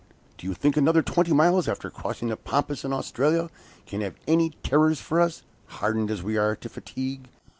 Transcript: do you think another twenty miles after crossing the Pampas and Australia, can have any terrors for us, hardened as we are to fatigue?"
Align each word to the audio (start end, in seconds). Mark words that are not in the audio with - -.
do 0.39 0.47
you 0.47 0.55
think 0.55 0.75
another 0.75 1.03
twenty 1.03 1.31
miles 1.31 1.67
after 1.67 1.91
crossing 1.91 2.29
the 2.29 2.35
Pampas 2.35 2.83
and 2.83 2.91
Australia, 2.91 3.51
can 3.85 4.01
have 4.01 4.15
any 4.27 4.49
terrors 4.63 4.99
for 4.99 5.21
us, 5.21 5.43
hardened 5.67 6.09
as 6.09 6.23
we 6.23 6.37
are 6.37 6.55
to 6.55 6.69
fatigue?" 6.69 7.29